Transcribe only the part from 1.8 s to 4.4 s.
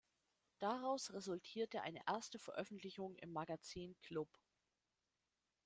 eine erste Veröffentlichung im Magazin "Club".